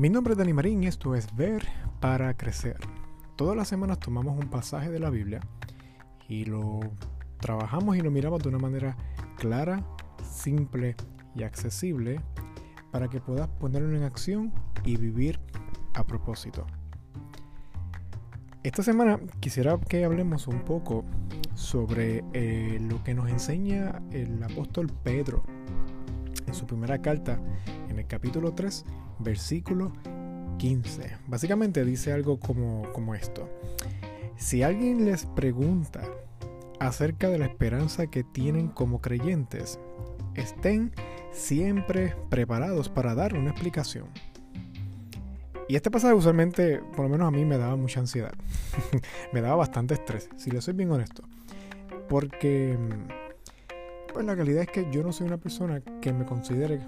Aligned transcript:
Mi 0.00 0.08
nombre 0.08 0.32
es 0.32 0.38
Dani 0.38 0.54
Marín 0.54 0.82
y 0.82 0.86
esto 0.86 1.14
es 1.14 1.36
Ver 1.36 1.62
para 2.00 2.34
Crecer. 2.34 2.78
Todas 3.36 3.54
las 3.54 3.68
semanas 3.68 4.00
tomamos 4.00 4.34
un 4.42 4.48
pasaje 4.48 4.88
de 4.88 4.98
la 4.98 5.10
Biblia 5.10 5.40
y 6.26 6.46
lo 6.46 6.80
trabajamos 7.38 7.98
y 7.98 8.00
lo 8.00 8.10
miramos 8.10 8.42
de 8.42 8.48
una 8.48 8.56
manera 8.56 8.96
clara, 9.36 9.84
simple 10.22 10.96
y 11.34 11.42
accesible 11.42 12.18
para 12.90 13.08
que 13.08 13.20
puedas 13.20 13.46
ponerlo 13.48 13.94
en 13.94 14.04
acción 14.04 14.54
y 14.86 14.96
vivir 14.96 15.38
a 15.92 16.02
propósito. 16.02 16.66
Esta 18.62 18.82
semana 18.82 19.20
quisiera 19.40 19.78
que 19.78 20.06
hablemos 20.06 20.48
un 20.48 20.60
poco 20.60 21.04
sobre 21.52 22.24
eh, 22.32 22.78
lo 22.80 23.04
que 23.04 23.12
nos 23.12 23.28
enseña 23.28 24.00
el 24.12 24.42
apóstol 24.42 24.90
Pedro 25.02 25.44
en 26.50 26.54
su 26.54 26.66
primera 26.66 27.00
carta, 27.00 27.40
en 27.88 27.98
el 27.98 28.06
capítulo 28.06 28.52
3, 28.52 28.84
versículo 29.20 29.92
15. 30.58 31.16
Básicamente 31.28 31.84
dice 31.84 32.12
algo 32.12 32.40
como, 32.40 32.92
como 32.92 33.14
esto. 33.14 33.48
Si 34.36 34.62
alguien 34.64 35.04
les 35.04 35.26
pregunta 35.26 36.02
acerca 36.80 37.28
de 37.28 37.38
la 37.38 37.46
esperanza 37.46 38.08
que 38.08 38.24
tienen 38.24 38.68
como 38.68 39.00
creyentes, 39.00 39.78
estén 40.34 40.92
siempre 41.30 42.16
preparados 42.30 42.88
para 42.88 43.14
dar 43.14 43.34
una 43.34 43.50
explicación. 43.50 44.08
Y 45.68 45.76
este 45.76 45.88
pasaje 45.88 46.14
usualmente, 46.14 46.80
por 46.96 47.04
lo 47.04 47.10
menos 47.10 47.28
a 47.28 47.30
mí, 47.30 47.44
me 47.44 47.58
daba 47.58 47.76
mucha 47.76 48.00
ansiedad. 48.00 48.32
me 49.32 49.40
daba 49.40 49.54
bastante 49.54 49.94
estrés, 49.94 50.28
si 50.36 50.50
le 50.50 50.60
soy 50.60 50.74
bien 50.74 50.90
honesto. 50.90 51.22
Porque, 52.08 52.76
pues 54.12 54.24
la 54.26 54.34
realidad 54.34 54.62
es 54.62 54.68
que 54.68 54.88
yo 54.90 55.02
no 55.02 55.12
soy 55.12 55.26
una 55.26 55.38
persona 55.38 55.80
que 56.00 56.12
me 56.12 56.24
considere 56.24 56.80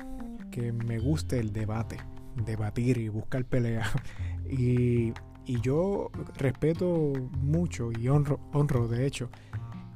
que 0.50 0.72
me 0.72 0.98
guste 0.98 1.38
el 1.38 1.52
debate 1.52 1.98
debatir 2.36 2.98
y 2.98 3.08
buscar 3.08 3.44
pelea. 3.44 3.84
Y, 4.54 5.14
yo 5.62 6.10
respeto 6.36 7.12
mucho 7.40 7.90
y 7.90 8.08
honro, 8.08 8.38
honro, 8.52 8.86
de 8.86 9.06
hecho, 9.06 9.30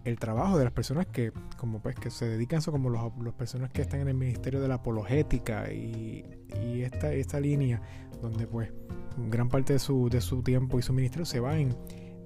el 0.05 0.19
trabajo 0.19 0.57
de 0.59 0.65
las 0.65 0.73
personas 0.73 1.07
que, 1.07 1.31
como 1.57 1.81
pues, 1.81 1.95
que 1.95 2.11
se 2.11 2.27
dedican 2.27 2.59
eso, 2.59 2.73
como 2.73 2.91
las 2.91 3.35
personas 3.35 3.71
que 3.71 3.83
están 3.83 4.01
en 4.01 4.09
el 4.09 4.15
Ministerio 4.15 4.61
de 4.61 4.69
la 4.69 4.77
Apologética 4.77 5.71
y, 5.73 6.25
y 6.63 6.83
esta, 6.83 7.13
esta 7.13 7.39
línea, 7.39 7.81
donde 8.23 8.47
pues 8.47 8.73
gran 9.29 9.49
parte 9.49 9.75
de 9.75 9.79
su, 9.79 10.09
de 10.09 10.21
su 10.21 10.43
tiempo 10.43 10.79
y 10.79 10.83
su 10.83 10.93
ministerio 10.93 11.27
se 11.27 11.39
va 11.39 11.59
en 11.59 11.77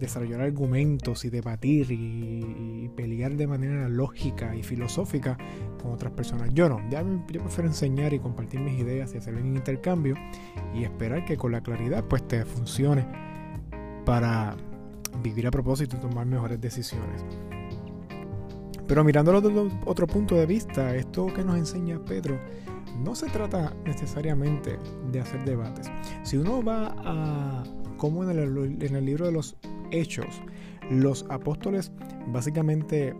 desarrollar 0.00 0.40
argumentos 0.40 1.24
y 1.24 1.30
debatir 1.30 1.88
y, 1.90 2.90
pelear 2.96 3.36
de 3.36 3.46
manera 3.46 3.88
lógica 3.88 4.56
y 4.56 4.62
filosófica 4.62 5.38
con 5.80 5.92
otras 5.92 6.12
personas. 6.12 6.50
Yo 6.52 6.68
no, 6.68 6.80
ya 6.90 7.02
yo 7.02 7.40
prefiero 7.40 7.68
enseñar 7.68 8.12
y 8.12 8.18
compartir 8.18 8.60
mis 8.60 8.78
ideas 8.80 9.14
y 9.14 9.18
hacer 9.18 9.34
un 9.34 9.56
intercambio 9.56 10.16
y 10.74 10.82
esperar 10.82 11.24
que 11.24 11.36
con 11.36 11.52
la 11.52 11.62
claridad 11.62 12.04
pues 12.04 12.26
te 12.26 12.44
funcione 12.44 13.06
para 14.04 14.56
vivir 15.22 15.46
a 15.46 15.50
propósito 15.50 15.96
y 15.96 16.00
tomar 16.00 16.26
mejores 16.26 16.60
decisiones. 16.60 17.24
Pero 18.86 19.04
mirándolo 19.04 19.40
desde 19.40 19.70
otro 19.86 20.06
punto 20.08 20.34
de 20.34 20.46
vista, 20.46 20.96
esto 20.96 21.28
que 21.28 21.44
nos 21.44 21.56
enseña 21.56 22.04
Pedro 22.04 22.40
no 23.04 23.14
se 23.14 23.28
trata 23.28 23.72
necesariamente 23.84 24.78
de 25.12 25.20
hacer 25.20 25.44
debates. 25.44 25.90
Si 26.24 26.36
uno 26.36 26.62
va 26.62 26.94
a, 26.98 27.62
como 27.96 28.24
en 28.24 28.30
el, 28.30 28.82
en 28.82 28.96
el 28.96 29.06
libro 29.06 29.26
de 29.26 29.32
los 29.32 29.56
hechos, 29.91 30.42
los 30.91 31.24
apóstoles 31.28 31.92
básicamente 32.27 33.14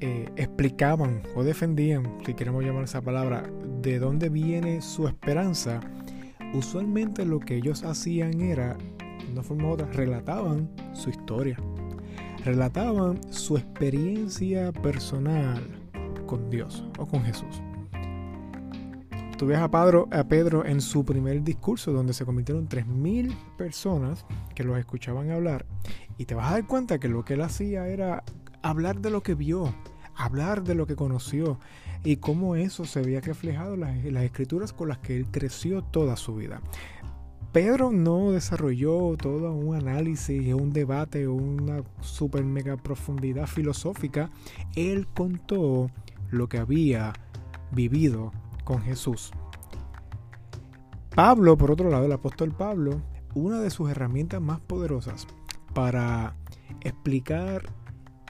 eh, 0.00 0.28
explicaban 0.36 1.22
o 1.34 1.42
defendían, 1.42 2.18
si 2.24 2.34
queremos 2.34 2.64
llamar 2.64 2.84
esa 2.84 3.00
palabra, 3.00 3.44
de 3.80 3.98
dónde 3.98 4.28
viene 4.28 4.82
su 4.82 5.08
esperanza, 5.08 5.80
usualmente 6.52 7.24
lo 7.24 7.40
que 7.40 7.56
ellos 7.56 7.82
hacían 7.82 8.40
era, 8.40 8.74
de 8.74 9.32
una 9.32 9.42
forma 9.42 9.68
u 9.68 9.70
otra, 9.70 9.86
relataban 9.92 10.70
su 10.92 11.10
historia, 11.10 11.56
relataban 12.44 13.20
su 13.32 13.56
experiencia 13.56 14.72
personal 14.72 15.62
con 16.26 16.50
Dios 16.50 16.84
o 16.98 17.06
con 17.06 17.22
Jesús. 17.22 17.62
Tú 19.36 19.44
ves 19.44 19.58
a 19.58 19.68
Pedro, 20.28 20.64
en 20.64 20.80
su 20.80 21.04
primer 21.04 21.42
discurso 21.42 21.92
donde 21.92 22.14
se 22.14 22.24
convirtieron 22.24 22.70
3.000 22.70 23.36
personas 23.58 24.24
que 24.54 24.64
los 24.64 24.78
escuchaban 24.78 25.30
hablar 25.30 25.66
y 26.16 26.24
te 26.24 26.34
vas 26.34 26.48
a 26.48 26.52
dar 26.52 26.66
cuenta 26.66 26.98
que 26.98 27.08
lo 27.08 27.22
que 27.22 27.34
él 27.34 27.42
hacía 27.42 27.86
era 27.86 28.24
hablar 28.62 29.00
de 29.00 29.10
lo 29.10 29.22
que 29.22 29.34
vio, 29.34 29.74
hablar 30.14 30.64
de 30.64 30.74
lo 30.74 30.86
que 30.86 30.96
conoció 30.96 31.58
y 32.02 32.16
cómo 32.16 32.56
eso 32.56 32.86
se 32.86 33.00
había 33.00 33.20
reflejado 33.20 33.74
en 33.74 33.80
las, 33.80 34.04
las 34.06 34.24
escrituras 34.24 34.72
con 34.72 34.88
las 34.88 34.98
que 34.98 35.18
él 35.18 35.26
creció 35.30 35.82
toda 35.82 36.16
su 36.16 36.36
vida. 36.36 36.62
Pedro 37.52 37.90
no 37.92 38.32
desarrolló 38.32 39.16
todo 39.18 39.52
un 39.52 39.76
análisis, 39.76 40.54
un 40.54 40.72
debate, 40.72 41.28
una 41.28 41.82
super 42.00 42.42
mega 42.42 42.78
profundidad 42.78 43.46
filosófica. 43.46 44.30
Él 44.76 45.06
contó 45.08 45.90
lo 46.30 46.48
que 46.48 46.56
había 46.58 47.12
vivido 47.72 48.32
con 48.66 48.82
Jesús. 48.82 49.30
Pablo, 51.14 51.56
por 51.56 51.70
otro 51.70 51.88
lado, 51.88 52.04
el 52.04 52.12
apóstol 52.12 52.52
Pablo, 52.52 53.00
una 53.34 53.60
de 53.60 53.70
sus 53.70 53.88
herramientas 53.88 54.42
más 54.42 54.60
poderosas 54.60 55.26
para 55.72 56.36
explicar 56.82 57.62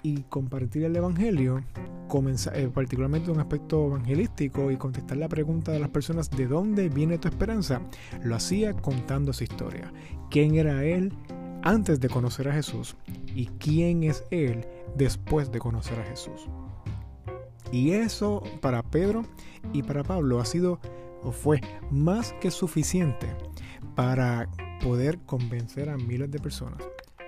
y 0.02 0.22
compartir 0.28 0.84
el 0.84 0.94
Evangelio, 0.94 1.64
eh, 2.52 2.70
particularmente 2.72 3.32
un 3.32 3.40
aspecto 3.40 3.86
evangelístico 3.86 4.70
y 4.70 4.76
contestar 4.76 5.16
la 5.16 5.28
pregunta 5.28 5.72
de 5.72 5.80
las 5.80 5.88
personas 5.88 6.30
de 6.30 6.46
dónde 6.46 6.88
viene 6.88 7.18
tu 7.18 7.26
esperanza, 7.26 7.80
lo 8.22 8.36
hacía 8.36 8.72
contando 8.74 9.32
su 9.32 9.42
historia. 9.42 9.92
¿Quién 10.30 10.54
era 10.54 10.84
él 10.84 11.12
antes 11.62 11.98
de 11.98 12.08
conocer 12.08 12.48
a 12.48 12.52
Jesús? 12.52 12.96
¿Y 13.34 13.46
quién 13.58 14.04
es 14.04 14.22
él 14.30 14.64
después 14.96 15.50
de 15.50 15.58
conocer 15.58 15.98
a 15.98 16.04
Jesús? 16.04 16.48
Y 17.72 17.92
eso 17.92 18.42
para 18.60 18.82
Pedro 18.82 19.24
y 19.72 19.82
para 19.82 20.02
Pablo 20.02 20.40
ha 20.40 20.44
sido 20.44 20.80
o 21.22 21.32
fue 21.32 21.60
más 21.90 22.32
que 22.40 22.50
suficiente 22.50 23.26
para 23.94 24.48
poder 24.82 25.18
convencer 25.26 25.88
a 25.88 25.96
miles 25.96 26.30
de 26.30 26.38
personas, 26.38 26.82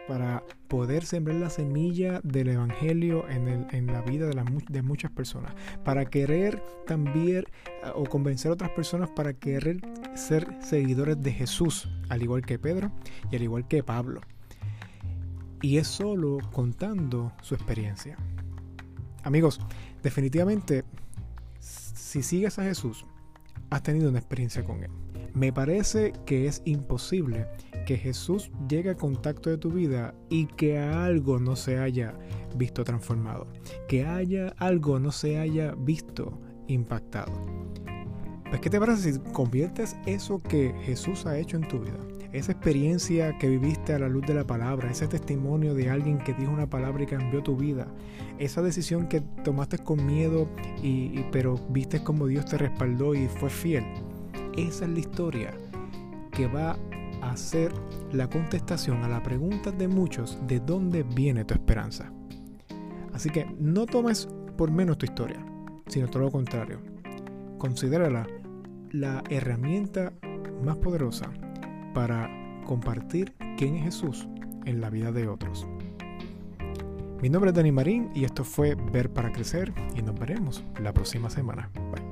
para 0.06 0.44
poder 0.68 1.04
sembrar 1.04 1.36
la 1.38 1.50
semilla 1.50 2.20
del 2.22 2.48
Evangelio 2.48 3.24
en, 3.28 3.86
la 3.86 4.02
vida 4.02 4.26
de, 4.26 4.62
de 4.68 4.82
muchas 4.82 5.10
personas, 5.10 5.54
para 5.84 6.04
querer 6.04 6.62
también 6.86 7.44
o 7.94 8.04
convencer 8.04 8.50
a 8.50 8.54
otras 8.54 8.70
personas 8.70 9.10
para 9.10 9.32
querer 9.32 9.80
ser 10.14 10.46
seguidores 10.62 11.20
de 11.20 11.32
Jesús, 11.32 11.88
al 12.08 12.22
igual 12.22 12.42
que 12.42 12.58
Pedro 12.58 12.92
y 13.30 13.36
al 13.36 13.42
igual 13.42 13.66
que 13.66 13.82
Pablo. 13.82 14.20
Y 15.60 15.78
es 15.78 15.88
solo 15.88 16.38
contando 16.52 17.32
su 17.42 17.54
experiencia. 17.54 18.16
Amigos, 19.28 19.60
definitivamente, 20.02 20.84
si 21.60 22.22
sigues 22.22 22.58
a 22.58 22.62
Jesús, 22.62 23.04
has 23.68 23.82
tenido 23.82 24.08
una 24.08 24.20
experiencia 24.20 24.64
con 24.64 24.82
Él. 24.82 24.90
Me 25.34 25.52
parece 25.52 26.14
que 26.24 26.46
es 26.46 26.62
imposible 26.64 27.46
que 27.86 27.98
Jesús 27.98 28.50
llegue 28.70 28.88
a 28.88 28.96
contacto 28.96 29.50
de 29.50 29.58
tu 29.58 29.70
vida 29.70 30.14
y 30.30 30.46
que 30.46 30.78
algo 30.78 31.38
no 31.38 31.56
se 31.56 31.78
haya 31.78 32.14
visto 32.56 32.84
transformado, 32.84 33.46
que 33.86 34.06
haya 34.06 34.54
algo 34.56 34.98
no 34.98 35.12
se 35.12 35.38
haya 35.38 35.74
visto 35.76 36.40
impactado. 36.66 37.30
Pues, 38.48 38.62
¿qué 38.62 38.70
te 38.70 38.80
parece 38.80 39.12
si 39.12 39.18
conviertes 39.34 39.94
eso 40.06 40.42
que 40.42 40.72
Jesús 40.84 41.26
ha 41.26 41.36
hecho 41.36 41.58
en 41.58 41.68
tu 41.68 41.80
vida? 41.80 41.98
Esa 42.32 42.52
experiencia 42.52 43.38
que 43.38 43.48
viviste 43.48 43.94
a 43.94 43.98
la 43.98 44.08
luz 44.08 44.26
de 44.26 44.34
la 44.34 44.46
palabra, 44.46 44.90
ese 44.90 45.08
testimonio 45.08 45.74
de 45.74 45.88
alguien 45.88 46.18
que 46.18 46.34
dijo 46.34 46.52
una 46.52 46.68
palabra 46.68 47.02
y 47.02 47.06
cambió 47.06 47.42
tu 47.42 47.56
vida, 47.56 47.88
esa 48.38 48.60
decisión 48.60 49.08
que 49.08 49.22
tomaste 49.44 49.78
con 49.78 50.04
miedo 50.04 50.46
y, 50.82 51.22
pero 51.32 51.56
viste 51.70 52.04
como 52.04 52.26
Dios 52.26 52.44
te 52.44 52.58
respaldó 52.58 53.14
y 53.14 53.28
fue 53.28 53.48
fiel. 53.48 53.84
Esa 54.58 54.84
es 54.84 54.90
la 54.90 54.98
historia 54.98 55.54
que 56.30 56.46
va 56.46 56.76
a 57.22 57.36
ser 57.36 57.72
la 58.12 58.28
contestación 58.28 59.02
a 59.04 59.08
la 59.08 59.22
pregunta 59.22 59.72
de 59.72 59.88
muchos 59.88 60.38
de 60.46 60.60
dónde 60.60 61.04
viene 61.04 61.46
tu 61.46 61.54
esperanza. 61.54 62.12
Así 63.14 63.30
que 63.30 63.46
no 63.58 63.86
tomes 63.86 64.28
por 64.58 64.70
menos 64.70 64.98
tu 64.98 65.06
historia, 65.06 65.42
sino 65.86 66.08
todo 66.08 66.24
lo 66.24 66.30
contrario. 66.30 66.78
Considérala 67.56 68.26
la 68.90 69.24
herramienta 69.30 70.12
más 70.62 70.76
poderosa 70.76 71.30
para 71.98 72.30
compartir 72.64 73.34
quién 73.56 73.74
es 73.74 73.82
Jesús 73.86 74.28
en 74.66 74.80
la 74.80 74.88
vida 74.88 75.10
de 75.10 75.26
otros. 75.26 75.66
Mi 77.20 77.28
nombre 77.28 77.50
es 77.50 77.56
Dani 77.56 77.72
Marín 77.72 78.08
y 78.14 78.22
esto 78.22 78.44
fue 78.44 78.76
Ver 78.76 79.12
para 79.12 79.32
Crecer 79.32 79.72
y 79.96 80.02
nos 80.02 80.16
veremos 80.16 80.62
la 80.80 80.92
próxima 80.92 81.28
semana. 81.28 81.72
Bye. 81.90 82.07